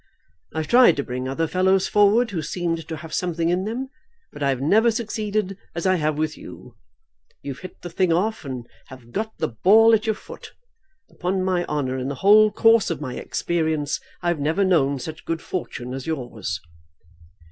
I've 0.55 0.65
tried 0.67 0.95
to 0.95 1.03
bring 1.03 1.27
other 1.29 1.45
fellows 1.45 1.87
forward 1.87 2.31
who 2.31 2.41
seemed 2.41 2.87
to 2.87 2.97
have 2.97 3.13
something 3.13 3.49
in 3.49 3.65
them, 3.65 3.89
but 4.33 4.41
I 4.41 4.49
have 4.49 4.59
never 4.59 4.89
succeeded 4.89 5.59
as 5.75 5.85
I 5.85 5.97
have 5.97 6.17
with 6.17 6.35
you. 6.35 6.75
You've 7.43 7.59
hit 7.59 7.83
the 7.83 7.89
thing 7.91 8.11
off, 8.11 8.43
and 8.43 8.65
have 8.87 9.11
got 9.11 9.37
the 9.37 9.49
ball 9.49 9.93
at 9.93 10.07
your 10.07 10.15
foot. 10.15 10.53
Upon 11.11 11.43
my 11.45 11.65
honour, 11.65 11.99
in 11.99 12.07
the 12.07 12.15
whole 12.25 12.51
course 12.51 12.89
of 12.89 12.99
my 12.99 13.13
experience 13.13 13.99
I 14.23 14.29
have 14.29 14.39
never 14.39 14.65
known 14.65 14.97
such 14.97 15.23
good 15.23 15.39
fortune 15.39 15.93
as 15.93 16.07
yours." 16.07 16.59